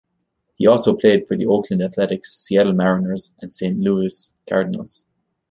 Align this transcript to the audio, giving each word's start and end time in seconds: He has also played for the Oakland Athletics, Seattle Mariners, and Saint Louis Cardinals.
He 0.55 0.63
has 0.65 0.71
also 0.79 0.95
played 0.95 1.27
for 1.27 1.37
the 1.37 1.45
Oakland 1.45 1.83
Athletics, 1.83 2.33
Seattle 2.35 2.73
Mariners, 2.73 3.35
and 3.39 3.53
Saint 3.53 3.77
Louis 3.79 4.33
Cardinals. 4.49 5.05